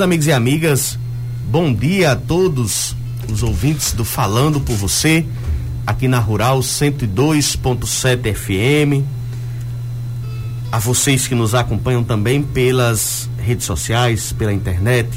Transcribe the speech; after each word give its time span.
Meus 0.00 0.06
amigos 0.06 0.26
e 0.28 0.32
amigas, 0.32 0.98
bom 1.50 1.74
dia 1.74 2.12
a 2.12 2.16
todos 2.16 2.96
os 3.30 3.42
ouvintes 3.42 3.92
do 3.92 4.02
Falando 4.02 4.58
por 4.58 4.74
Você, 4.74 5.26
aqui 5.86 6.08
na 6.08 6.18
Rural 6.18 6.60
102.7 6.60 8.34
FM. 8.34 9.04
A 10.72 10.78
vocês 10.78 11.28
que 11.28 11.34
nos 11.34 11.54
acompanham 11.54 12.02
também 12.02 12.42
pelas 12.42 13.28
redes 13.36 13.66
sociais, 13.66 14.32
pela 14.32 14.54
internet, 14.54 15.10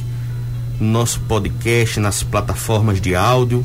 no 0.81 0.87
nosso 0.87 1.21
podcast, 1.21 2.01
nas 2.01 2.21
plataformas 2.21 2.99
de 2.99 3.15
áudio, 3.15 3.63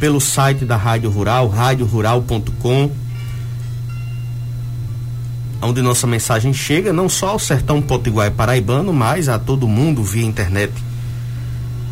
pelo 0.00 0.20
site 0.20 0.64
da 0.64 0.76
Rádio 0.76 1.10
Rural, 1.10 1.48
radiorural.com 1.48 2.90
onde 5.64 5.80
nossa 5.80 6.06
mensagem 6.06 6.52
chega 6.52 6.92
não 6.92 7.08
só 7.08 7.28
ao 7.28 7.38
sertão 7.38 7.80
potiguar 7.80 8.30
paraibano, 8.30 8.92
mas 8.92 9.28
a 9.28 9.38
todo 9.38 9.66
mundo 9.66 10.02
via 10.02 10.24
internet. 10.24 10.72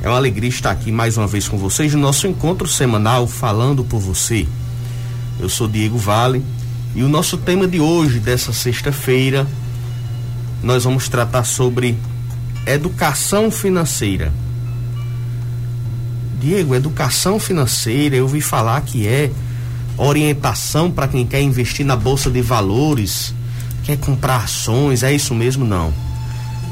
É 0.03 0.09
uma 0.09 0.17
alegria 0.17 0.51
estar 0.51 0.71
aqui 0.71 0.93
mais 0.93 1.17
uma 1.17 1.27
vez 1.27 1.49
com 1.49 1.57
vocês 1.57 1.95
no 1.95 2.01
nosso 2.01 2.27
encontro 2.27 2.69
semanal 2.69 3.27
falando 3.27 3.83
por 3.83 3.99
você. 3.99 4.47
Eu 5.41 5.49
sou 5.49 5.67
Diego 5.67 5.97
Vale 5.97 6.45
e 6.95 7.03
o 7.03 7.09
nosso 7.09 7.39
tema 7.39 7.67
de 7.67 7.81
hoje, 7.81 8.19
dessa 8.19 8.53
sexta-feira, 8.53 9.47
nós 10.63 10.85
vamos 10.85 11.09
tratar 11.09 11.45
sobre 11.45 11.97
educação 12.67 13.51
financeira. 13.51 14.33
Diego, 16.39 16.75
educação 16.75 17.39
financeira, 17.39 18.17
eu 18.17 18.25
ouvi 18.25 18.41
falar 18.41 18.81
que 18.83 19.07
é 19.07 19.31
orientação 19.97 20.91
para 20.91 21.09
quem 21.09 21.25
quer 21.25 21.41
investir 21.41 21.87
na 21.87 21.97
bolsa 21.97 22.29
de 22.31 22.43
valores 22.43 23.33
quer 23.85 23.97
comprar 23.99 24.45
ações, 24.45 25.03
é 25.03 25.13
isso 25.13 25.35
mesmo? 25.35 25.65
Não. 25.65 25.93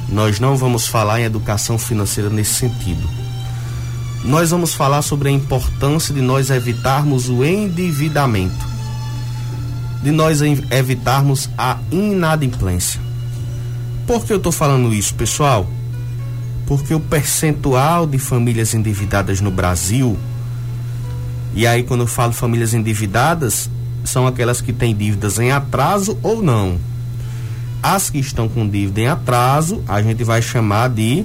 Nós 0.09 0.41
não 0.41 0.57
vamos 0.57 0.87
falar 0.87 1.21
em 1.21 1.25
educação 1.25 1.79
financeira 1.79 2.31
nesse 2.31 2.55
sentido. 2.55 3.09
Nós 4.25 4.51
vamos 4.51 4.75
falar 4.75 5.03
sobre 5.03 5.29
a 5.29 5.33
importância 5.33 6.13
de 6.13 6.21
nós 6.21 6.51
evitarmos 6.51 7.29
o 7.29 7.45
endividamento, 7.45 8.67
de 10.03 10.11
nós 10.11 10.41
evitarmos 10.43 11.49
a 11.57 11.79
inadimplência. 11.91 13.01
Por 14.07 14.25
que 14.25 14.33
eu 14.33 14.37
estou 14.37 14.53
falando 14.53 14.93
isso, 14.93 15.15
pessoal? 15.15 15.67
Porque 16.67 16.93
o 16.93 17.01
percentual 17.01 18.07
de 18.07 18.19
famílias 18.19 18.75
endividadas 18.75 19.41
no 19.41 19.51
Brasil, 19.51 20.19
e 21.55 21.67
aí 21.67 21.83
quando 21.83 22.01
eu 22.01 22.07
falo 22.07 22.33
famílias 22.33 22.75
endividadas, 22.75 23.71
são 24.05 24.27
aquelas 24.27 24.61
que 24.61 24.73
têm 24.73 24.95
dívidas 24.95 25.39
em 25.39 25.51
atraso 25.51 26.19
ou 26.23 26.43
não 26.43 26.90
as 27.83 28.11
que 28.11 28.19
estão 28.19 28.49
com 28.49 28.69
dívida 28.69 29.01
em 29.01 29.09
atraso, 29.09 29.83
a 29.89 30.03
gente 30.03 30.23
vai 30.25 30.43
chamar 30.43 30.89
de 30.89 31.25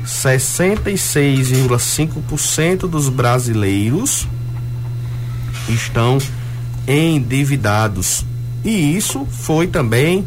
66,5% 0.05 2.89
dos 2.89 3.09
brasileiros 3.09 4.27
estão 5.67 6.17
endividados. 6.87 8.25
E 8.63 8.95
isso 8.95 9.27
foi 9.29 9.67
também 9.67 10.25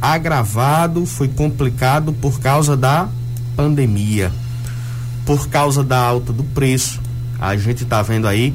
agravado, 0.00 1.06
foi 1.06 1.28
complicado 1.28 2.12
por 2.12 2.40
causa 2.40 2.76
da 2.76 3.08
pandemia, 3.54 4.32
por 5.24 5.48
causa 5.48 5.82
da 5.82 5.98
alta 5.98 6.32
do 6.32 6.44
preço. 6.44 7.00
A 7.38 7.56
gente 7.56 7.82
está 7.82 8.02
vendo 8.02 8.26
aí 8.26 8.54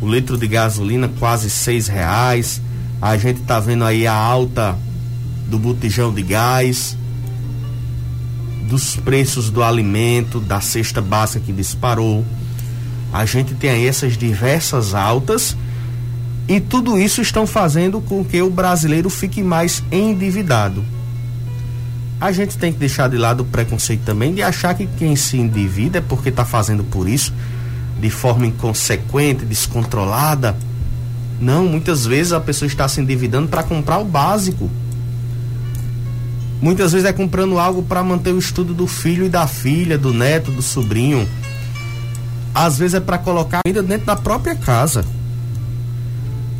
o 0.00 0.08
litro 0.08 0.36
de 0.36 0.46
gasolina 0.46 1.10
quase 1.18 1.50
seis 1.50 1.88
reais, 1.88 2.60
a 3.00 3.16
gente 3.16 3.40
está 3.40 3.60
vendo 3.60 3.84
aí 3.84 4.06
a 4.06 4.14
alta 4.14 4.76
do 5.48 5.58
botijão 5.58 6.12
de 6.12 6.22
gás, 6.22 6.96
dos 8.68 8.96
preços 8.96 9.50
do 9.50 9.62
alimento, 9.62 10.40
da 10.40 10.60
cesta 10.60 11.00
básica 11.00 11.44
que 11.44 11.52
disparou. 11.52 12.24
A 13.12 13.24
gente 13.24 13.54
tem 13.54 13.70
aí 13.70 13.86
essas 13.86 14.16
diversas 14.16 14.94
altas 14.94 15.56
e 16.48 16.60
tudo 16.60 16.98
isso 16.98 17.20
estão 17.20 17.46
fazendo 17.46 18.00
com 18.00 18.24
que 18.24 18.40
o 18.42 18.50
brasileiro 18.50 19.08
fique 19.08 19.42
mais 19.42 19.82
endividado. 19.90 20.84
A 22.20 22.32
gente 22.32 22.56
tem 22.56 22.72
que 22.72 22.78
deixar 22.78 23.08
de 23.10 23.18
lado 23.18 23.42
o 23.42 23.44
preconceito 23.44 24.02
também 24.02 24.34
de 24.34 24.42
achar 24.42 24.74
que 24.74 24.86
quem 24.86 25.14
se 25.14 25.36
endivida 25.36 25.98
é 25.98 26.00
porque 26.00 26.30
está 26.30 26.44
fazendo 26.44 26.82
por 26.82 27.08
isso 27.08 27.32
de 28.00 28.10
forma 28.10 28.46
inconsequente, 28.46 29.44
descontrolada 29.44 30.56
não, 31.40 31.66
muitas 31.66 32.06
vezes 32.06 32.32
a 32.32 32.40
pessoa 32.40 32.66
está 32.66 32.88
se 32.88 33.00
endividando 33.00 33.48
para 33.48 33.62
comprar 33.62 33.98
o 33.98 34.04
básico. 34.04 34.70
Muitas 36.60 36.92
vezes 36.92 37.06
é 37.06 37.12
comprando 37.12 37.58
algo 37.58 37.82
para 37.82 38.02
manter 38.02 38.32
o 38.32 38.38
estudo 38.38 38.72
do 38.72 38.86
filho 38.86 39.26
e 39.26 39.28
da 39.28 39.46
filha, 39.46 39.98
do 39.98 40.12
neto, 40.12 40.50
do 40.50 40.62
sobrinho. 40.62 41.28
Às 42.54 42.78
vezes 42.78 42.94
é 42.94 43.00
para 43.00 43.18
colocar 43.18 43.60
ainda 43.66 43.82
dentro 43.82 44.06
da 44.06 44.16
própria 44.16 44.54
casa. 44.54 45.04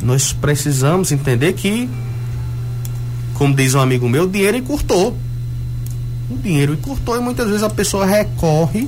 Nós 0.03 0.31
precisamos 0.31 1.11
entender 1.11 1.53
que, 1.53 1.89
como 3.33 3.55
diz 3.55 3.73
um 3.73 3.79
amigo 3.79 4.07
meu, 4.07 4.25
o 4.25 4.29
dinheiro 4.29 4.57
encurtou. 4.57 5.17
O 6.29 6.37
dinheiro 6.37 6.73
encurtou 6.73 7.17
e 7.17 7.19
muitas 7.19 7.47
vezes 7.47 7.63
a 7.63 7.69
pessoa 7.69 8.05
recorre 8.05 8.87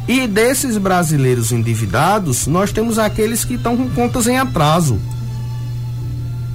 E 0.08 0.26
desses 0.28 0.78
brasileiros 0.78 1.52
endividados, 1.52 2.48
nós 2.48 2.72
temos 2.72 2.98
aqueles 2.98 3.44
que 3.46 3.56
estão 3.56 3.76
com 3.78 3.90
contas 3.90 4.26
em 4.28 4.38
atraso. 4.38 4.98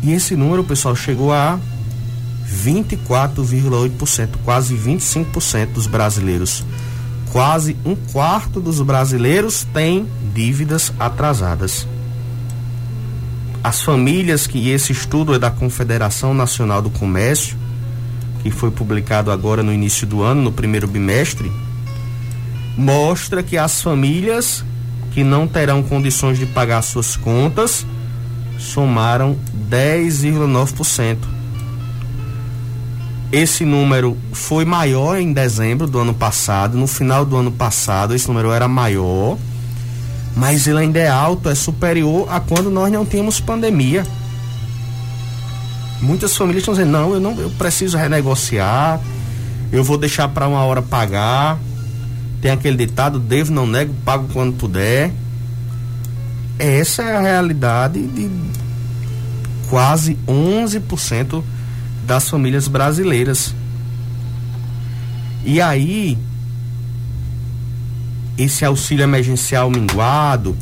E 0.02 0.12
esse 0.12 0.34
número, 0.36 0.64
pessoal, 0.64 0.96
chegou 0.96 1.32
a 1.32 1.58
24,8%, 2.48 4.28
quase 4.44 4.74
25% 4.74 5.72
dos 5.72 5.86
brasileiros. 5.86 6.64
Quase 7.32 7.76
um 7.84 7.96
quarto 7.96 8.60
dos 8.60 8.80
brasileiros 8.80 9.66
tem 9.72 10.06
dívidas 10.32 10.92
atrasadas. 10.98 11.86
As 13.62 13.82
famílias 13.82 14.46
que 14.46 14.70
esse 14.70 14.92
estudo 14.92 15.34
é 15.34 15.38
da 15.38 15.50
Confederação 15.50 16.34
Nacional 16.34 16.82
do 16.82 16.90
Comércio, 16.90 17.56
que 18.42 18.50
foi 18.50 18.70
publicado 18.70 19.30
agora 19.30 19.62
no 19.62 19.72
início 19.72 20.06
do 20.06 20.22
ano, 20.22 20.42
no 20.42 20.52
primeiro 20.52 20.86
bimestre, 20.86 21.50
mostra 22.76 23.42
que 23.42 23.56
as 23.56 23.80
famílias 23.80 24.62
que 25.12 25.24
não 25.24 25.48
terão 25.48 25.82
condições 25.82 26.38
de 26.38 26.44
pagar 26.44 26.82
suas 26.82 27.16
contas 27.16 27.86
somaram 28.58 29.36
10,9%. 29.70 31.33
Esse 33.34 33.64
número 33.64 34.16
foi 34.32 34.64
maior 34.64 35.18
em 35.18 35.32
dezembro 35.32 35.88
do 35.88 35.98
ano 35.98 36.14
passado. 36.14 36.78
No 36.78 36.86
final 36.86 37.24
do 37.24 37.36
ano 37.36 37.50
passado, 37.50 38.14
esse 38.14 38.28
número 38.28 38.52
era 38.52 38.68
maior, 38.68 39.36
mas 40.36 40.68
ele 40.68 40.78
ainda 40.78 41.00
é 41.00 41.08
alto, 41.08 41.48
é 41.48 41.54
superior 41.56 42.28
a 42.30 42.38
quando 42.38 42.70
nós 42.70 42.92
não 42.92 43.04
tínhamos 43.04 43.40
pandemia. 43.40 44.06
Muitas 46.00 46.36
famílias 46.36 46.62
estão 46.62 46.74
dizendo: 46.74 46.92
não, 46.92 47.12
eu 47.12 47.18
não, 47.18 47.32
eu 47.40 47.50
preciso 47.50 47.98
renegociar, 47.98 49.00
eu 49.72 49.82
vou 49.82 49.98
deixar 49.98 50.28
para 50.28 50.46
uma 50.46 50.62
hora 50.62 50.80
pagar. 50.80 51.58
Tem 52.40 52.52
aquele 52.52 52.76
ditado: 52.76 53.18
devo, 53.18 53.52
não 53.52 53.66
nego, 53.66 53.92
pago 54.04 54.28
quando 54.32 54.56
puder. 54.56 55.10
Essa 56.56 57.02
é 57.02 57.16
a 57.16 57.20
realidade 57.20 58.00
de 58.00 58.30
quase 59.68 60.16
11% 60.24 61.42
das 62.04 62.28
famílias 62.28 62.68
brasileiras. 62.68 63.54
E 65.44 65.60
aí, 65.60 66.18
esse 68.38 68.64
auxílio 68.64 69.02
emergencial 69.02 69.70
minguado, 69.70 70.56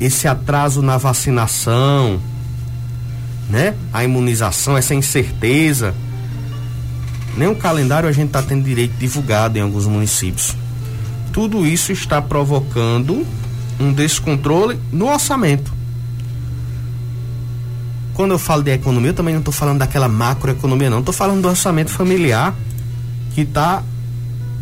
esse 0.00 0.28
atraso 0.28 0.82
na 0.82 0.96
vacinação, 0.96 2.20
né? 3.48 3.74
A 3.92 4.04
imunização, 4.04 4.76
essa 4.76 4.94
incerteza. 4.94 5.94
Nem 7.36 7.48
o 7.48 7.56
calendário 7.56 8.08
a 8.08 8.12
gente 8.12 8.28
está 8.28 8.42
tendo 8.42 8.64
direito 8.64 8.94
divulgado 8.96 9.58
em 9.58 9.60
alguns 9.60 9.86
municípios. 9.86 10.56
Tudo 11.32 11.66
isso 11.66 11.90
está 11.90 12.22
provocando 12.22 13.26
um 13.80 13.92
descontrole 13.92 14.78
no 14.92 15.08
orçamento. 15.08 15.72
Quando 18.14 18.30
eu 18.30 18.38
falo 18.38 18.62
de 18.62 18.70
economia, 18.70 19.10
eu 19.10 19.14
também 19.14 19.34
não 19.34 19.40
estou 19.40 19.52
falando 19.52 19.78
daquela 19.78 20.06
macroeconomia, 20.06 20.88
não. 20.88 21.00
Estou 21.00 21.12
falando 21.12 21.42
do 21.42 21.48
orçamento 21.48 21.90
familiar 21.90 22.54
que 23.34 23.40
está 23.40 23.82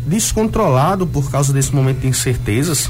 descontrolado 0.07 1.05
por 1.05 1.29
causa 1.29 1.53
desse 1.53 1.73
momento 1.73 1.99
de 1.99 2.07
incertezas. 2.07 2.89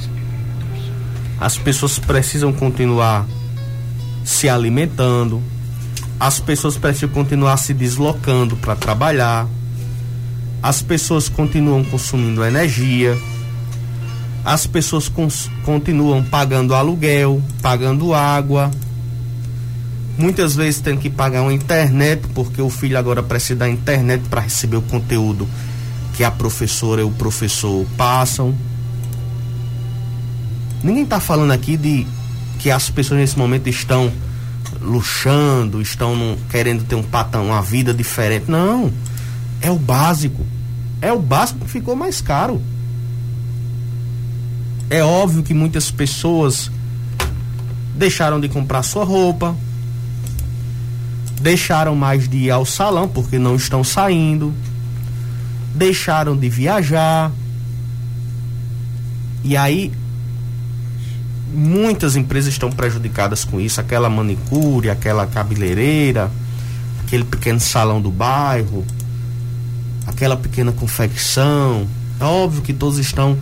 As 1.40 1.58
pessoas 1.58 2.00
precisam 2.00 2.54
continuar 2.54 3.28
se 4.24 4.48
alimentando, 4.48 5.44
as 6.18 6.40
pessoas 6.40 6.78
precisam 6.78 7.10
continuar 7.10 7.58
se 7.58 7.74
deslocando 7.74 8.56
para 8.56 8.74
trabalhar, 8.74 9.46
as 10.62 10.82
pessoas 10.82 11.28
continuam 11.28 11.84
consumindo 11.84 12.42
energia, 12.46 13.18
as 14.46 14.66
pessoas 14.66 15.12
continuam 15.66 16.24
pagando 16.24 16.74
aluguel, 16.74 17.42
pagando 17.62 18.14
água 18.14 18.72
Muitas 20.18 20.56
vezes 20.56 20.80
tem 20.80 20.96
que 20.96 21.10
pagar 21.10 21.42
uma 21.42 21.54
internet, 21.54 22.28
porque 22.34 22.62
o 22.62 22.70
filho 22.70 22.98
agora 22.98 23.24
precisa 23.24 23.60
da 23.60 23.70
internet 23.70 24.24
para 24.30 24.42
receber 24.42 24.78
o 24.78 24.82
conteúdo 24.82 25.48
que 26.16 26.24
a 26.24 26.30
professora 26.30 27.02
e 27.02 27.04
o 27.04 27.12
professor 27.12 27.86
passam. 27.98 28.54
Ninguém 30.84 31.04
está 31.04 31.20
falando 31.20 31.52
aqui 31.52 31.76
de 31.76 32.06
que 32.60 32.70
as 32.70 32.90
pessoas 32.90 33.20
nesse 33.20 33.38
momento 33.38 33.68
estão 33.68 34.12
luxando, 34.82 35.82
estão 35.82 36.38
querendo 36.50 36.84
ter 36.84 36.96
um 36.96 37.04
patão, 37.04 37.48
uma 37.48 37.62
vida 37.62 37.94
diferente. 37.94 38.46
Não. 38.50 38.92
É 39.62 39.72
o 39.72 39.78
básico. 39.78 40.46
É 41.02 41.12
o 41.12 41.20
básico 41.20 41.66
que 41.66 41.72
ficou 41.72 41.96
mais 41.96 42.22
caro. 42.22 42.62
É 44.90 45.04
óbvio 45.04 45.42
que 45.42 45.54
muitas 45.54 45.90
pessoas 45.90 46.70
deixaram 47.96 48.40
de 48.40 48.48
comprar 48.50 48.84
sua 48.84 49.04
roupa, 49.04 49.56
deixaram 51.44 51.94
mais 51.94 52.28
de 52.28 52.38
ir 52.38 52.52
ao 52.52 52.66
salão 52.66 53.06
porque 53.06 53.38
não 53.38 53.58
estão 53.58 53.84
saindo, 53.84 54.54
deixaram 55.76 56.38
de 56.38 56.48
viajar. 56.48 57.30
E 59.44 59.58
aí 59.58 59.92
muitas 61.54 62.16
empresas 62.16 62.54
estão 62.54 62.72
prejudicadas 62.72 63.44
com 63.44 63.60
isso, 63.60 63.82
aquela 63.82 64.10
manicure, 64.10 64.90
aquela 64.90 65.28
cabeleireira, 65.28 66.32
aquele 67.06 67.26
pequeno 67.26 67.60
salão 67.60 68.02
do 68.02 68.10
bairro, 68.10 68.86
aquela 70.08 70.38
pequena 70.38 70.72
confecção. 70.72 71.86
É 72.22 72.24
óbvio 72.24 72.62
que 72.62 72.72
todos 72.72 72.98
estão 72.98 73.38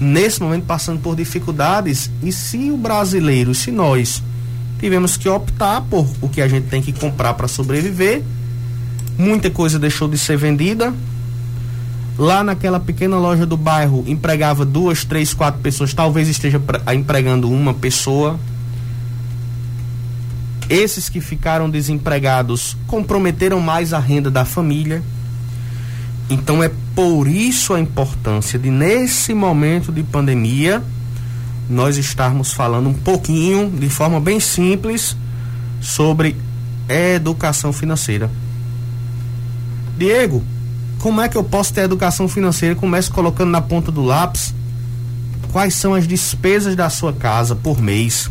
nesse 0.00 0.42
momento 0.42 0.64
passando 0.64 1.00
por 1.00 1.14
dificuldades. 1.14 2.10
E 2.20 2.32
se 2.32 2.72
o 2.72 2.76
brasileiro, 2.76 3.54
se 3.54 3.70
nós 3.70 4.20
tivemos 4.84 5.16
que 5.16 5.26
optar 5.30 5.80
por 5.80 6.06
o 6.20 6.28
que 6.28 6.42
a 6.42 6.46
gente 6.46 6.66
tem 6.66 6.82
que 6.82 6.92
comprar 6.92 7.32
para 7.32 7.48
sobreviver. 7.48 8.22
Muita 9.16 9.48
coisa 9.48 9.78
deixou 9.78 10.06
de 10.06 10.18
ser 10.18 10.36
vendida. 10.36 10.92
Lá 12.18 12.44
naquela 12.44 12.78
pequena 12.78 13.16
loja 13.16 13.46
do 13.46 13.56
bairro 13.56 14.04
empregava 14.06 14.62
duas, 14.62 15.02
três, 15.02 15.32
quatro 15.32 15.62
pessoas, 15.62 15.94
talvez 15.94 16.28
esteja 16.28 16.60
empregando 16.94 17.50
uma 17.50 17.72
pessoa. 17.72 18.38
Esses 20.68 21.08
que 21.08 21.22
ficaram 21.22 21.70
desempregados 21.70 22.76
comprometeram 22.86 23.60
mais 23.60 23.94
a 23.94 23.98
renda 23.98 24.30
da 24.30 24.44
família. 24.44 25.02
Então 26.28 26.62
é 26.62 26.70
por 26.94 27.26
isso 27.26 27.72
a 27.72 27.80
importância 27.80 28.58
de, 28.58 28.68
nesse 28.68 29.32
momento 29.32 29.90
de 29.90 30.02
pandemia, 30.02 30.82
nós 31.68 31.96
estarmos 31.96 32.52
falando 32.52 32.88
um 32.88 32.94
pouquinho, 32.94 33.70
de 33.70 33.88
forma 33.88 34.20
bem 34.20 34.38
simples, 34.40 35.16
sobre 35.80 36.36
educação 36.88 37.72
financeira. 37.72 38.30
Diego, 39.96 40.42
como 40.98 41.20
é 41.20 41.28
que 41.28 41.36
eu 41.36 41.44
posso 41.44 41.72
ter 41.72 41.82
educação 41.82 42.28
financeira? 42.28 42.74
Comece 42.74 43.10
colocando 43.10 43.50
na 43.50 43.60
ponta 43.60 43.92
do 43.92 44.02
lápis 44.02 44.54
quais 45.52 45.74
são 45.74 45.94
as 45.94 46.08
despesas 46.08 46.74
da 46.74 46.90
sua 46.90 47.12
casa 47.12 47.54
por 47.54 47.80
mês. 47.80 48.28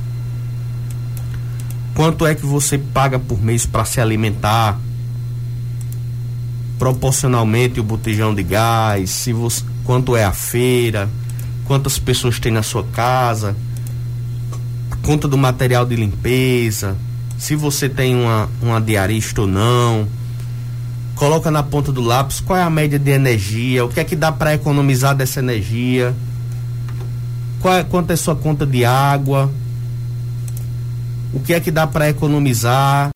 Quanto 1.96 2.26
é 2.26 2.36
que 2.36 2.46
você 2.46 2.78
paga 2.78 3.18
por 3.18 3.42
mês 3.42 3.66
para 3.66 3.86
se 3.86 4.02
alimentar? 4.02 4.78
Proporcionalmente 6.78 7.80
o 7.80 7.84
botijão 7.84 8.36
de 8.36 8.44
gás, 8.44 9.10
se 9.10 9.32
você, 9.32 9.64
quanto 9.86 10.18
é 10.18 10.26
a 10.26 10.34
feira, 10.34 11.10
quantas 11.66 11.98
pessoas 11.98 12.40
tem 12.40 12.52
na 12.52 12.64
sua 12.64 12.84
casa, 12.84 13.56
a 14.92 14.96
conta 14.98 15.28
do 15.28 15.38
material 15.38 15.86
de 15.86 15.96
limpeza, 15.96 16.96
se 17.38 17.56
você 17.56 17.90
tem 17.90 18.16
uma, 18.16 18.50
uma 18.62 18.80
diarista 18.80 19.42
ou 19.42 19.48
não. 19.48 20.08
Coloca 21.16 21.52
na 21.52 21.62
ponta 21.62 21.92
do 21.92 22.02
lápis 22.02 22.40
qual 22.40 22.58
é 22.58 22.64
a 22.64 22.70
média 22.70 22.98
de 22.98 23.12
energia, 23.12 23.86
o 23.86 23.90
que 23.90 24.00
é 24.00 24.04
que 24.04 24.16
dá 24.16 24.32
para 24.32 24.54
economizar 24.54 25.16
dessa 25.16 25.40
energia, 25.40 26.14
qual 27.60 27.76
é, 27.76 27.84
quanto 27.84 28.12
é 28.12 28.16
sua 28.16 28.36
conta 28.36 28.66
de 28.66 28.84
água, 28.84 29.50
o 31.34 31.40
que 31.40 31.54
é 31.54 31.60
que 31.60 31.72
dá 31.72 31.86
para 31.86 32.10
economizar, 32.10 33.10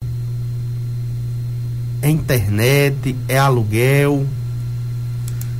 é 2.00 2.08
internet, 2.08 3.16
é 3.28 3.38
aluguel, 3.38 4.26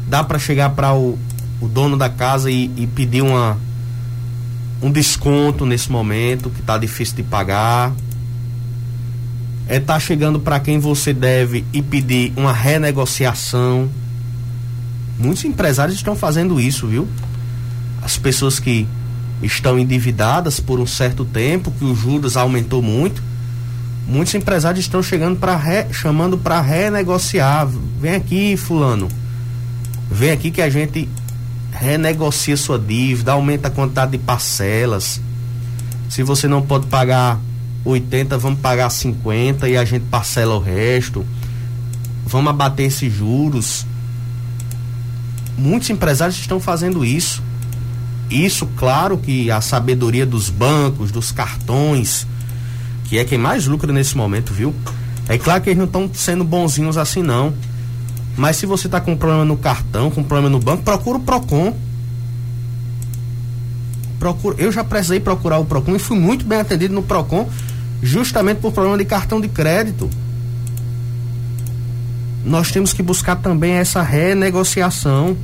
dá 0.09 0.23
para 0.23 0.39
chegar 0.39 0.71
para 0.71 0.95
o, 0.95 1.19
o 1.61 1.67
dono 1.67 1.97
da 1.97 2.09
casa 2.09 2.51
e, 2.51 2.71
e 2.77 2.87
pedir 2.87 3.23
uma, 3.23 3.59
um 4.83 4.91
desconto 4.91 5.67
nesse 5.67 5.91
momento 5.91 6.51
que 6.51 6.61
está 6.61 6.79
difícil 6.79 7.17
de 7.17 7.23
pagar. 7.23 7.93
É 9.67 9.79
tá 9.79 10.01
chegando 10.01 10.41
para 10.41 10.59
quem 10.61 10.79
você 10.79 11.13
deve 11.13 11.65
e 11.73 11.83
pedir 11.83 12.33
uma 12.37 12.53
renegociação. 12.53 13.89
Muitos 15.19 15.45
empresários 15.45 15.97
estão 15.97 16.17
fazendo 16.17 16.61
isso, 16.61 16.87
viu? 16.87 17.07
As 18.01 18.17
pessoas 18.17 18.59
que 18.59 18.87
estão 19.43 19.79
endividadas 19.79 20.59
por 20.59 20.81
um 20.81 20.87
certo 20.87 21.25
tempo, 21.25 21.71
que 21.73 21.85
os 21.85 21.99
juros 21.99 22.37
aumentou 22.37 22.81
muito. 22.81 23.23
Muitos 24.07 24.35
empresários 24.35 24.85
estão 24.85 25.03
chegando 25.03 25.39
para 25.39 25.61
chamando 25.93 26.39
para 26.39 26.61
renegociar. 26.63 27.69
Vem 28.01 28.15
aqui, 28.15 28.57
fulano. 28.57 29.09
Vem 30.11 30.31
aqui 30.31 30.51
que 30.51 30.63
a 30.63 30.71
gente 30.71 31.09
renegocia 31.71 32.57
sua 32.57 32.79
dívida, 32.79 33.33
aumenta 33.33 33.69
a 33.69 33.71
quantidade 33.71 34.13
de 34.13 34.19
parcelas. 34.19 35.21
Se 36.09 36.23
você 36.23 36.49
não 36.49 36.63
pode 36.63 36.87
pagar 36.87 37.39
80, 37.85 38.37
vamos 38.39 38.61
pagar 38.61 38.91
50 38.91 39.69
e 39.69 39.77
a 39.77 39.85
gente 39.85 40.05
parcela 40.07 40.55
o 40.55 40.59
resto. 40.59 41.25
Vamos 42.27 42.51
abater 42.51 42.87
esses 42.87 43.13
juros. 43.13 43.87
Muitos 45.57 45.91
empresários 45.91 46.39
estão 46.39 46.61
fazendo 46.61 47.05
isso. 47.05 47.43
Isso, 48.31 48.67
claro 48.77 49.17
que 49.17 49.51
a 49.51 49.61
sabedoria 49.61 50.27
dos 50.27 50.51
bancos, 50.51 51.11
dos 51.11 51.33
cartões, 51.33 52.27
que 53.05 53.19
é 53.19 53.25
quem 53.25 53.39
mais 53.39 53.67
lucra 53.67 53.93
nesse 53.93 54.17
momento, 54.17 54.53
viu? 54.53 54.75
É 55.29 55.39
claro 55.39 55.63
que 55.63 55.71
eles 55.71 55.79
não 55.79 55.87
estão 55.87 56.11
sendo 56.13 56.45
bonzinhos 56.45 56.99
assim, 56.99 57.23
não. 57.23 57.55
Mas 58.39 58.57
se 58.57 58.67
você 58.67 58.87
está 58.87 59.01
com 59.01 59.17
problema 59.17 59.45
no 59.45 59.57
cartão, 59.57 60.13
com 60.13 60.23
problema 60.23 60.49
no 60.49 60.61
banco, 60.61 60.85
procura 60.85 61.19
o 61.19 61.21
PROCON. 61.21 61.77
Procura, 64.21 64.55
eu 64.59 64.71
já 64.71 64.85
precisei 64.85 65.19
procurar 65.19 65.59
o 65.59 65.65
Procon 65.65 65.97
e 65.97 65.99
fui 65.99 66.17
muito 66.17 66.45
bem 66.45 66.61
atendido 66.61 66.95
no 66.95 67.03
Procon, 67.03 67.49
justamente 68.01 68.59
por 68.59 68.73
problema 68.73 68.97
de 68.97 69.05
cartão 69.05 69.41
de 69.41 69.49
crédito. 69.49 70.09
Nós 72.45 72.71
temos 72.71 72.93
que 72.93 73.03
buscar 73.03 73.35
também 73.35 73.73
essa 73.73 74.03
renegociação. 74.03 75.37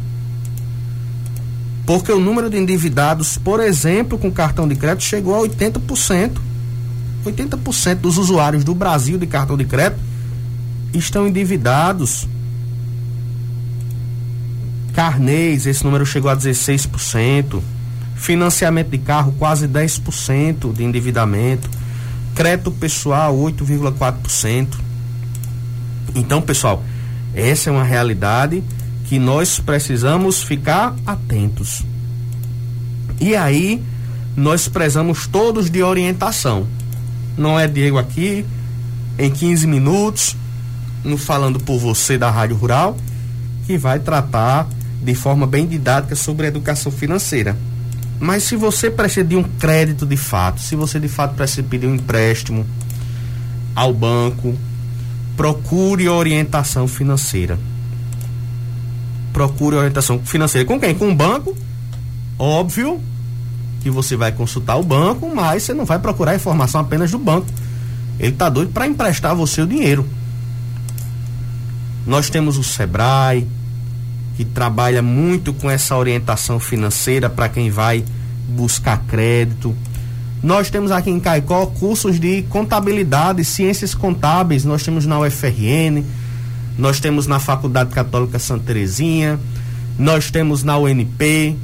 Porque 1.84 2.12
o 2.12 2.20
número 2.20 2.48
de 2.48 2.56
endividados, 2.56 3.36
por 3.36 3.58
exemplo, 3.58 4.16
com 4.16 4.30
cartão 4.30 4.68
de 4.68 4.76
crédito 4.76 5.02
chegou 5.02 5.34
a 5.34 5.48
80%. 5.48 6.30
80% 7.26 7.96
dos 7.96 8.18
usuários 8.18 8.62
do 8.62 8.72
Brasil 8.72 9.18
de 9.18 9.26
cartão 9.26 9.56
de 9.56 9.64
crédito 9.64 10.00
estão 10.94 11.26
endividados. 11.26 12.28
Carnês, 14.94 15.66
esse 15.66 15.84
número 15.84 16.06
chegou 16.06 16.30
a 16.30 16.36
16%. 16.36 17.60
Financiamento 18.14 18.90
de 18.90 18.98
carro, 18.98 19.34
quase 19.38 19.66
10% 19.66 20.72
de 20.72 20.84
endividamento. 20.84 21.68
Crédito 22.34 22.70
pessoal, 22.70 23.36
8,4%. 23.36 24.68
Então, 26.14 26.40
pessoal, 26.40 26.82
essa 27.34 27.68
é 27.68 27.72
uma 27.72 27.82
realidade 27.82 28.62
que 29.06 29.18
nós 29.18 29.58
precisamos 29.58 30.42
ficar 30.42 30.94
atentos. 31.04 31.82
E 33.20 33.34
aí, 33.34 33.82
nós 34.36 34.68
precisamos 34.68 35.26
todos 35.26 35.68
de 35.68 35.82
orientação. 35.82 36.66
Não 37.36 37.58
é 37.58 37.66
Diego 37.66 37.98
aqui, 37.98 38.46
em 39.18 39.30
15 39.30 39.66
minutos, 39.66 40.36
no 41.02 41.18
Falando 41.18 41.58
por 41.58 41.78
Você 41.78 42.16
da 42.16 42.30
Rádio 42.30 42.56
Rural, 42.56 42.96
que 43.66 43.76
vai 43.76 43.98
tratar 43.98 44.68
de 45.04 45.14
forma 45.14 45.46
bem 45.46 45.66
didática 45.66 46.16
sobre 46.16 46.46
a 46.46 46.48
educação 46.48 46.90
financeira. 46.90 47.56
Mas 48.18 48.44
se 48.44 48.56
você 48.56 48.90
precisa 48.90 49.26
de 49.26 49.36
um 49.36 49.42
crédito 49.42 50.06
de 50.06 50.16
fato, 50.16 50.60
se 50.60 50.74
você 50.74 50.98
de 50.98 51.08
fato 51.08 51.34
precisa 51.34 51.62
pedir 51.62 51.86
um 51.86 51.94
empréstimo 51.94 52.64
ao 53.74 53.92
banco, 53.92 54.56
procure 55.36 56.08
orientação 56.08 56.88
financeira. 56.88 57.58
Procure 59.32 59.76
orientação 59.76 60.20
financeira 60.20 60.66
com 60.66 60.80
quem? 60.80 60.94
Com 60.94 61.10
o 61.10 61.14
banco? 61.14 61.54
Óbvio 62.38 63.00
que 63.82 63.90
você 63.90 64.16
vai 64.16 64.32
consultar 64.32 64.76
o 64.76 64.82
banco, 64.82 65.30
mas 65.34 65.64
você 65.64 65.74
não 65.74 65.84
vai 65.84 65.98
procurar 65.98 66.34
informação 66.34 66.80
apenas 66.80 67.10
do 67.10 67.18
banco. 67.18 67.46
Ele 68.18 68.32
está 68.32 68.48
doido 68.48 68.72
para 68.72 68.86
emprestar 68.86 69.34
você 69.34 69.60
o 69.60 69.66
dinheiro. 69.66 70.08
Nós 72.06 72.30
temos 72.30 72.56
o 72.56 72.64
Sebrae, 72.64 73.46
que 74.36 74.44
trabalha 74.44 75.02
muito 75.02 75.52
com 75.52 75.70
essa 75.70 75.96
orientação 75.96 76.58
financeira 76.58 77.30
para 77.30 77.48
quem 77.48 77.70
vai 77.70 78.04
buscar 78.48 78.98
crédito. 79.06 79.74
Nós 80.42 80.68
temos 80.68 80.90
aqui 80.90 81.10
em 81.10 81.18
Caicó 81.18 81.64
cursos 81.66 82.20
de 82.20 82.42
contabilidade, 82.42 83.44
ciências 83.44 83.94
contábeis, 83.94 84.64
nós 84.64 84.82
temos 84.82 85.06
na 85.06 85.18
UFRN, 85.18 86.04
nós 86.76 87.00
temos 87.00 87.26
na 87.26 87.38
Faculdade 87.38 87.90
Católica 87.94 88.38
Santa 88.38 88.64
Terezinha, 88.64 89.38
nós 89.98 90.30
temos 90.30 90.62
na 90.62 90.76
UNP. 90.76 91.56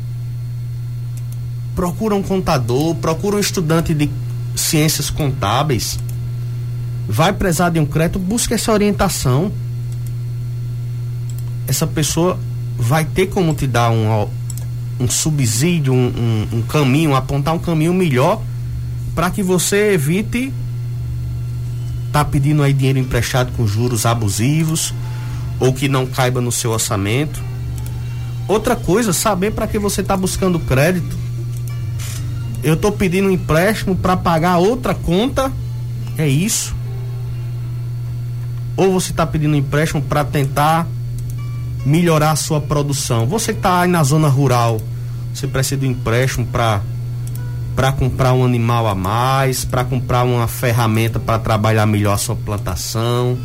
Procura 1.75 2.15
um 2.15 2.23
contador, 2.23 2.95
procura 2.95 3.37
um 3.37 3.41
estudante 3.41 3.93
de 3.93 4.09
ciências 4.55 5.11
contábeis. 5.11 5.99
Vai 7.09 7.33
precisar 7.33 7.71
de 7.71 7.81
um 7.81 7.87
crédito, 7.87 8.19
busca 8.19 8.55
essa 8.55 8.73
orientação. 8.73 9.53
Essa 11.67 11.87
pessoa 11.87 12.39
vai 12.81 13.05
ter 13.05 13.27
como 13.27 13.55
te 13.55 13.67
dar 13.67 13.91
um, 13.91 14.27
um 14.99 15.09
subsídio, 15.09 15.93
um, 15.93 16.07
um, 16.07 16.59
um 16.59 16.63
caminho, 16.63 17.15
apontar 17.15 17.55
um 17.55 17.59
caminho 17.59 17.93
melhor 17.93 18.43
para 19.15 19.31
que 19.31 19.43
você 19.43 19.93
evite 19.93 20.53
tá 22.11 22.25
pedindo 22.25 22.63
aí 22.63 22.73
dinheiro 22.73 22.99
emprestado 22.99 23.53
com 23.53 23.67
juros 23.67 24.05
abusivos 24.05 24.93
ou 25.61 25.73
que 25.73 25.89
não 25.89 26.07
caiba 26.07 26.41
no 26.41 26.51
seu 26.51 26.71
orçamento. 26.71 27.41
Outra 28.49 28.75
coisa, 28.75 29.13
saber 29.13 29.53
para 29.53 29.67
que 29.67 29.79
você 29.79 30.01
está 30.01 30.17
buscando 30.17 30.59
crédito. 30.59 31.17
Eu 32.65 32.75
estou 32.75 32.91
pedindo 32.91 33.29
um 33.29 33.31
empréstimo 33.31 33.95
para 33.95 34.17
pagar 34.17 34.57
outra 34.57 34.95
conta. 34.95 35.53
É 36.19 36.27
isso? 36.27 36.75
Ou 38.77 38.93
você 38.93 39.13
está 39.13 39.25
pedindo 39.27 39.55
um 39.55 39.59
empréstimo 39.59 40.03
para 40.03 40.25
tentar 40.25 40.87
melhorar 41.85 42.33
a 42.33 42.37
sua 42.37 42.61
produção. 42.61 43.27
Você 43.27 43.53
que 43.53 43.59
está 43.59 43.81
aí 43.81 43.89
na 43.89 44.03
zona 44.03 44.29
rural, 44.29 44.81
você 45.33 45.47
precisa 45.47 45.81
de 45.81 45.87
um 45.87 45.91
empréstimo 45.91 46.47
para 46.47 46.83
para 47.75 47.93
comprar 47.93 48.35
um 48.35 48.45
animal 48.45 48.87
a 48.87 48.95
mais, 48.95 49.65
para 49.65 49.85
comprar 49.85 50.25
uma 50.25 50.47
ferramenta 50.47 51.19
para 51.19 51.39
trabalhar 51.39 51.87
melhor 51.87 52.13
a 52.13 52.19
sua 52.19 52.37
plantação. 52.37 53.39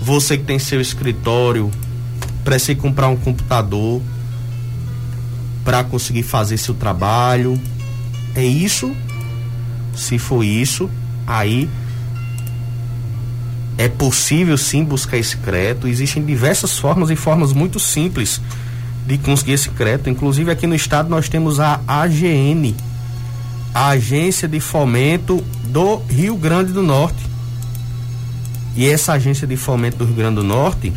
Você 0.00 0.38
que 0.38 0.44
tem 0.44 0.58
seu 0.58 0.80
escritório, 0.80 1.70
precisa 2.42 2.78
comprar 2.78 3.08
um 3.08 3.16
computador 3.16 4.00
para 5.62 5.84
conseguir 5.84 6.22
fazer 6.22 6.56
seu 6.56 6.72
trabalho. 6.74 7.60
É 8.34 8.44
isso? 8.44 8.96
Se 9.94 10.18
for 10.18 10.42
isso, 10.42 10.88
aí 11.26 11.68
é 13.78 13.88
possível 13.88 14.58
sim 14.58 14.82
buscar 14.82 15.16
esse 15.16 15.36
crédito. 15.36 15.86
Existem 15.86 16.24
diversas 16.24 16.76
formas 16.76 17.10
e 17.10 17.16
formas 17.16 17.52
muito 17.52 17.78
simples 17.78 18.40
de 19.06 19.16
conseguir 19.18 19.52
esse 19.52 19.70
crédito. 19.70 20.10
Inclusive 20.10 20.50
aqui 20.50 20.66
no 20.66 20.74
estado 20.74 21.08
nós 21.08 21.28
temos 21.28 21.60
a 21.60 21.80
AGN, 21.86 22.74
a 23.72 23.90
Agência 23.90 24.48
de 24.48 24.58
Fomento 24.58 25.42
do 25.66 26.02
Rio 26.10 26.36
Grande 26.36 26.72
do 26.72 26.82
Norte. 26.82 27.24
E 28.76 28.86
essa 28.86 29.12
agência 29.12 29.46
de 29.46 29.56
fomento 29.56 29.98
do 29.98 30.04
Rio 30.04 30.14
Grande 30.14 30.36
do 30.36 30.44
Norte, 30.44 30.92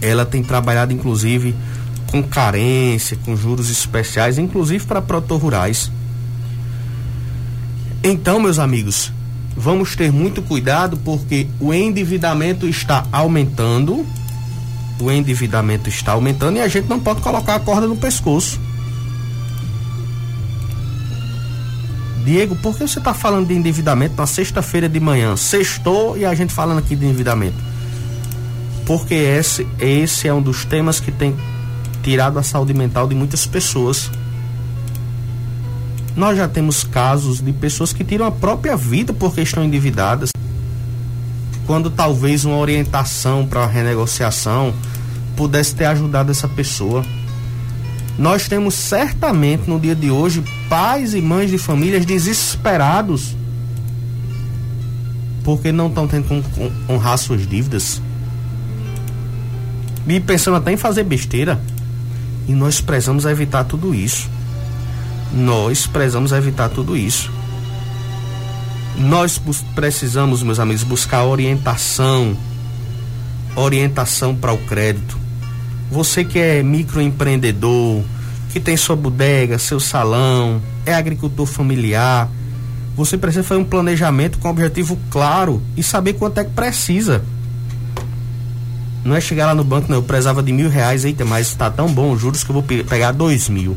ela 0.00 0.24
tem 0.24 0.42
trabalhado 0.42 0.92
inclusive 0.92 1.54
com 2.06 2.22
carência, 2.22 3.18
com 3.24 3.36
juros 3.36 3.70
especiais, 3.70 4.38
inclusive 4.38 4.84
para 4.84 5.02
produtores 5.02 5.42
rurais. 5.42 5.92
Então, 8.02 8.40
meus 8.40 8.58
amigos, 8.58 9.12
vamos 9.58 9.96
ter 9.96 10.12
muito 10.12 10.40
cuidado 10.40 10.96
porque 10.98 11.48
o 11.60 11.74
endividamento 11.74 12.66
está 12.66 13.04
aumentando. 13.10 14.06
O 15.00 15.10
endividamento 15.10 15.88
está 15.88 16.12
aumentando 16.12 16.58
e 16.58 16.60
a 16.60 16.68
gente 16.68 16.88
não 16.88 16.98
pode 16.98 17.20
colocar 17.20 17.56
a 17.56 17.60
corda 17.60 17.86
no 17.86 17.96
pescoço. 17.96 18.60
Diego, 22.24 22.56
por 22.56 22.76
que 22.76 22.86
você 22.86 22.98
está 22.98 23.14
falando 23.14 23.48
de 23.48 23.54
endividamento 23.54 24.14
na 24.16 24.26
sexta-feira 24.26 24.88
de 24.88 25.00
manhã? 25.00 25.36
Sextou 25.36 26.16
e 26.16 26.24
a 26.24 26.34
gente 26.34 26.52
falando 26.52 26.78
aqui 26.78 26.94
de 26.94 27.04
endividamento. 27.04 27.56
Porque 28.84 29.14
esse, 29.14 29.66
esse 29.78 30.28
é 30.28 30.34
um 30.34 30.42
dos 30.42 30.64
temas 30.64 31.00
que 31.00 31.10
tem 31.10 31.34
tirado 32.02 32.38
a 32.38 32.42
saúde 32.42 32.74
mental 32.74 33.06
de 33.06 33.14
muitas 33.14 33.46
pessoas. 33.46 34.10
Nós 36.18 36.36
já 36.36 36.48
temos 36.48 36.82
casos 36.82 37.40
de 37.40 37.52
pessoas 37.52 37.92
que 37.92 38.02
tiram 38.02 38.26
a 38.26 38.32
própria 38.32 38.76
vida 38.76 39.12
porque 39.12 39.40
estão 39.40 39.62
endividadas. 39.62 40.30
Quando 41.64 41.90
talvez 41.90 42.44
uma 42.44 42.56
orientação 42.56 43.46
para 43.46 43.64
renegociação 43.64 44.74
pudesse 45.36 45.76
ter 45.76 45.84
ajudado 45.84 46.32
essa 46.32 46.48
pessoa. 46.48 47.04
Nós 48.18 48.48
temos 48.48 48.74
certamente 48.74 49.70
no 49.70 49.78
dia 49.78 49.94
de 49.94 50.10
hoje 50.10 50.42
pais 50.68 51.14
e 51.14 51.20
mães 51.20 51.52
de 51.52 51.56
famílias 51.56 52.04
desesperados 52.04 53.36
porque 55.44 55.70
não 55.70 55.86
estão 55.86 56.08
tendo 56.08 56.26
como 56.26 56.42
honrar 56.88 57.16
suas 57.16 57.46
dívidas. 57.46 58.02
E 60.08 60.18
pensando 60.18 60.56
até 60.56 60.72
em 60.72 60.76
fazer 60.76 61.04
besteira. 61.04 61.60
E 62.48 62.52
nós 62.52 62.80
precisamos 62.80 63.24
evitar 63.24 63.62
tudo 63.62 63.94
isso. 63.94 64.28
Nós 65.32 65.86
precisamos 65.86 66.32
evitar 66.32 66.68
tudo 66.68 66.96
isso. 66.96 67.30
Nós 68.96 69.40
precisamos, 69.74 70.42
meus 70.42 70.58
amigos, 70.58 70.82
buscar 70.82 71.24
orientação, 71.24 72.36
orientação 73.54 74.34
para 74.34 74.52
o 74.52 74.58
crédito. 74.58 75.16
Você 75.90 76.24
que 76.24 76.38
é 76.38 76.62
microempreendedor, 76.62 78.02
que 78.52 78.58
tem 78.58 78.76
sua 78.76 78.96
bodega, 78.96 79.58
seu 79.58 79.78
salão, 79.78 80.60
é 80.84 80.94
agricultor 80.94 81.46
familiar, 81.46 82.28
você 82.96 83.16
precisa 83.16 83.44
fazer 83.44 83.60
um 83.60 83.64
planejamento 83.64 84.38
com 84.38 84.50
objetivo 84.50 84.98
claro 85.10 85.62
e 85.76 85.82
saber 85.84 86.14
quanto 86.14 86.38
é 86.38 86.44
que 86.44 86.50
precisa. 86.50 87.22
Não 89.04 89.14
é 89.14 89.20
chegar 89.20 89.46
lá 89.46 89.54
no 89.54 89.62
banco, 89.62 89.88
não, 89.88 89.98
eu 89.98 90.02
precisava 90.02 90.42
de 90.42 90.52
mil 90.52 90.68
reais, 90.68 91.04
eita, 91.04 91.24
mas 91.24 91.46
está 91.46 91.70
tão 91.70 91.86
bom 91.86 92.10
os 92.10 92.20
juros 92.20 92.42
que 92.42 92.50
eu 92.50 92.54
vou 92.54 92.62
pegar 92.62 93.12
dois 93.12 93.48
mil. 93.48 93.76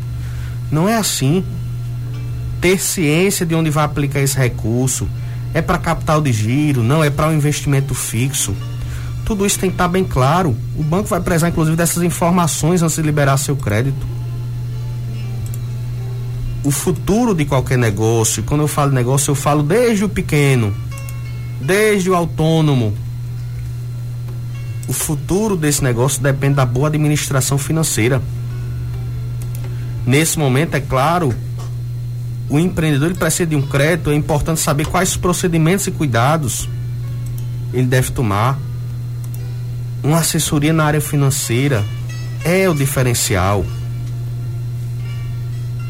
Não 0.72 0.88
é 0.88 0.96
assim. 0.96 1.44
Ter 2.62 2.80
ciência 2.80 3.46
de 3.46 3.54
onde 3.54 3.70
vai 3.70 3.84
aplicar 3.84 4.22
esse 4.22 4.38
recurso. 4.38 5.08
É 5.54 5.62
para 5.62 5.78
capital 5.78 6.22
de 6.22 6.32
giro, 6.32 6.82
não 6.82 7.04
é 7.04 7.10
para 7.10 7.28
um 7.28 7.34
investimento 7.34 7.94
fixo. 7.94 8.56
Tudo 9.26 9.46
isso 9.46 9.60
tem 9.60 9.70
que 9.70 9.76
estar 9.76 9.86
tá 9.86 9.90
bem 9.90 10.04
claro. 10.04 10.56
O 10.78 10.84
banco 10.84 11.10
vai 11.10 11.20
precisar, 11.20 11.50
inclusive, 11.50 11.76
dessas 11.76 12.02
informações 12.04 12.82
antes 12.82 12.96
de 12.96 13.02
liberar 13.02 13.38
seu 13.38 13.56
crédito. 13.56 14.08
o 16.64 16.70
futuro 16.70 17.34
de 17.34 17.46
qualquer 17.46 17.78
negócio, 17.78 18.44
quando 18.44 18.62
eu 18.62 18.68
falo 18.68 18.92
negócio, 18.92 19.32
eu 19.32 19.36
falo 19.36 19.64
desde 19.64 20.06
o 20.06 20.10
pequeno, 20.10 20.74
desde 21.60 22.10
o 22.10 22.16
autônomo. 22.16 22.94
O 24.88 24.94
futuro 24.94 25.56
desse 25.56 25.84
negócio 25.84 26.22
depende 26.22 26.56
da 26.56 26.66
boa 26.66 26.88
administração 26.88 27.58
financeira. 27.58 28.22
Nesse 30.06 30.38
momento, 30.40 30.76
é 30.76 30.80
claro, 30.80 31.34
o 32.50 32.60
empreendedor 32.60 33.10
ele 33.10 33.18
precisa 33.18 33.46
de 33.46 33.56
um 33.56 33.62
crédito, 33.62 34.10
é 34.12 34.16
importante 34.16 34.60
saber 34.60 34.88
quais 34.88 35.16
procedimentos 35.16 35.88
e 35.88 35.92
cuidados 35.92 36.68
ele 37.74 37.88
deve 37.88 38.12
tomar. 38.12 38.60
Uma 40.04 40.20
assessoria 40.20 40.74
na 40.74 40.84
área 40.84 41.02
financeira 41.02 41.86
é 42.44 42.68
o 42.68 42.74
diferencial. 42.74 43.66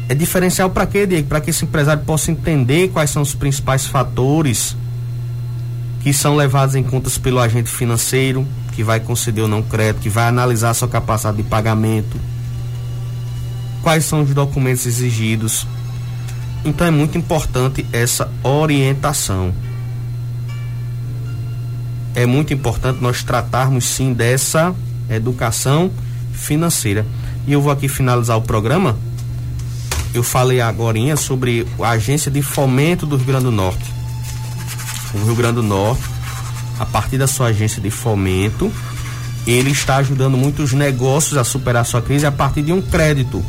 É 0.08 0.14
diferencial 0.14 0.68
para 0.68 0.86
quê, 0.86 1.06
Diego? 1.06 1.28
Para 1.28 1.40
que 1.40 1.50
esse 1.50 1.64
empresário 1.64 2.04
possa 2.04 2.30
entender 2.30 2.88
quais 2.88 3.10
são 3.10 3.22
os 3.22 3.34
principais 3.34 3.86
fatores 3.86 4.76
que 6.02 6.12
são 6.12 6.36
levados 6.36 6.74
em 6.74 6.82
conta 6.82 7.08
pelo 7.20 7.38
agente 7.38 7.70
financeiro, 7.70 8.46
que 8.72 8.82
vai 8.82 9.00
conceder 9.00 9.42
ou 9.42 9.48
não 9.48 9.62
crédito, 9.62 10.02
que 10.02 10.08
vai 10.08 10.26
analisar 10.26 10.70
a 10.70 10.74
sua 10.74 10.88
capacidade 10.88 11.38
de 11.38 11.42
pagamento, 11.44 12.20
quais 13.82 14.04
são 14.04 14.22
os 14.22 14.32
documentos 14.32 14.86
exigidos. 14.86 15.66
Então 16.64 16.86
é 16.86 16.90
muito 16.90 17.18
importante 17.18 17.84
essa 17.92 18.30
orientação. 18.42 19.52
É 22.14 22.24
muito 22.24 22.54
importante 22.54 23.00
nós 23.00 23.22
tratarmos 23.22 23.84
sim 23.84 24.12
dessa 24.12 24.74
educação 25.10 25.90
financeira. 26.32 27.04
E 27.46 27.52
eu 27.52 27.60
vou 27.60 27.72
aqui 27.72 27.88
finalizar 27.88 28.36
o 28.36 28.42
programa. 28.42 28.96
Eu 30.14 30.22
falei 30.22 30.60
agora 30.60 31.16
sobre 31.16 31.66
a 31.80 31.90
agência 31.90 32.30
de 32.30 32.42
fomento 32.42 33.06
do 33.06 33.16
Rio 33.16 33.26
Grande 33.26 33.44
do 33.44 33.50
Norte. 33.50 33.92
O 35.14 35.24
Rio 35.24 35.34
Grande 35.34 35.56
do 35.56 35.62
Norte, 35.62 36.02
a 36.78 36.86
partir 36.86 37.18
da 37.18 37.26
sua 37.26 37.48
agência 37.48 37.80
de 37.80 37.90
fomento, 37.90 38.70
ele 39.46 39.70
está 39.70 39.96
ajudando 39.96 40.36
muitos 40.36 40.72
negócios 40.72 41.36
a 41.36 41.44
superar 41.44 41.84
sua 41.84 42.02
crise 42.02 42.26
a 42.26 42.30
partir 42.30 42.62
de 42.62 42.72
um 42.72 42.80
crédito 42.80 43.42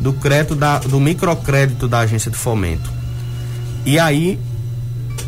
do 0.00 0.12
crédito 0.14 0.54
da, 0.54 0.78
do 0.78 0.98
microcrédito 0.98 1.86
da 1.86 2.00
agência 2.00 2.30
de 2.30 2.36
fomento. 2.36 2.90
E 3.84 3.98
aí, 3.98 4.38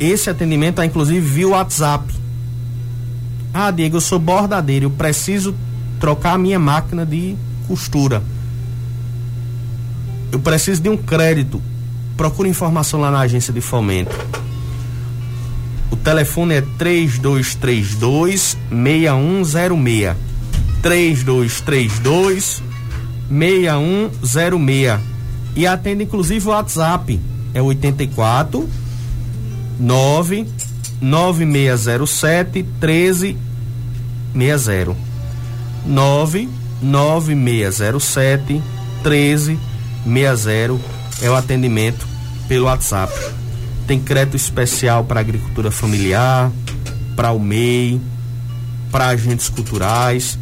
esse 0.01 0.31
atendimento 0.31 0.81
é 0.81 0.87
inclusive 0.87 1.21
via 1.21 1.49
WhatsApp. 1.49 2.13
Ah, 3.53 3.71
Diego, 3.71 3.99
eu 3.99 4.01
sou 4.01 4.19
bordadeiro, 4.19 4.87
eu 4.87 4.91
preciso 4.91 5.55
trocar 6.01 6.33
a 6.33 6.39
minha 6.39 6.59
máquina 6.59 7.05
de 7.05 7.37
costura. 7.69 8.23
Eu 10.33 10.41
preciso 10.41 10.81
de 10.81 10.89
um 10.89 10.97
crédito. 10.97 11.61
Procure 12.17 12.49
informação 12.49 13.01
lá 13.01 13.11
na 13.11 13.21
agência 13.21 13.53
de 13.53 13.61
fomento. 13.61 14.17
O 15.91 15.97
telefone 15.97 16.55
é 16.55 16.63
3232 16.79 18.57
6106. 18.71 20.17
3232 20.81 22.63
6106 23.33 25.01
e 25.57 25.67
atende 25.67 26.05
inclusive 26.05 26.47
o 26.47 26.51
WhatsApp 26.51 27.19
é 27.55 27.63
84 27.63 28.69
9 29.81 30.47
9607 31.01 32.63
1360 32.63 34.95
9 35.87 36.49
9607 36.83 38.63
1360 39.03 40.79
é 41.23 41.31
o 41.31 41.35
atendimento 41.35 42.07
pelo 42.49 42.67
WhatsApp. 42.67 43.13
Tem 43.87 43.99
crédito 44.01 44.37
especial 44.37 45.05
para 45.05 45.21
agricultura 45.21 45.71
familiar, 45.71 46.53
para 47.17 47.33
o 47.33 47.39
MEI, 47.39 47.99
para 48.91 49.09
agentes 49.09 49.49
culturais 49.49 50.39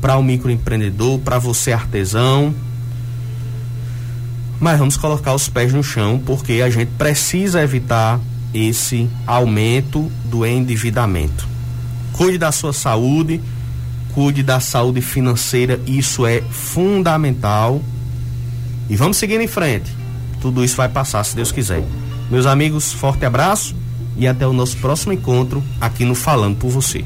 para 0.00 0.16
o 0.16 0.22
microempreendedor, 0.22 1.18
para 1.18 1.38
você 1.38 1.72
artesão. 1.72 2.54
Mas 4.58 4.78
vamos 4.78 4.96
colocar 4.96 5.34
os 5.34 5.48
pés 5.48 5.72
no 5.72 5.82
chão 5.82 6.20
porque 6.24 6.60
a 6.62 6.70
gente 6.70 6.90
precisa 6.98 7.62
evitar 7.62 8.20
esse 8.52 9.08
aumento 9.26 10.10
do 10.24 10.44
endividamento. 10.44 11.48
Cuide 12.12 12.36
da 12.36 12.52
sua 12.52 12.72
saúde, 12.72 13.40
cuide 14.12 14.42
da 14.42 14.60
saúde 14.60 15.00
financeira, 15.00 15.80
isso 15.86 16.26
é 16.26 16.42
fundamental. 16.42 17.80
E 18.88 18.96
vamos 18.96 19.16
seguir 19.16 19.40
em 19.40 19.46
frente. 19.46 19.90
Tudo 20.40 20.64
isso 20.64 20.76
vai 20.76 20.88
passar, 20.88 21.24
se 21.24 21.36
Deus 21.36 21.52
quiser. 21.52 21.84
Meus 22.30 22.46
amigos, 22.46 22.92
forte 22.92 23.24
abraço 23.24 23.74
e 24.16 24.26
até 24.26 24.46
o 24.46 24.52
nosso 24.52 24.76
próximo 24.76 25.12
encontro 25.12 25.62
aqui 25.80 26.04
no 26.04 26.14
Falando 26.14 26.56
por 26.56 26.70
Você. 26.70 27.04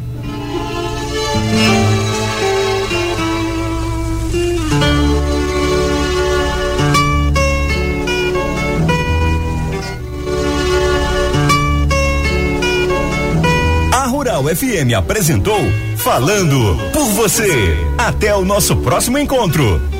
FM 14.54 14.94
apresentou 14.96 15.58
Falando 15.96 16.76
por 16.92 17.06
você. 17.12 17.76
Até 17.96 18.34
o 18.36 18.44
nosso 18.44 18.76
próximo 18.76 19.18
encontro. 19.18 19.93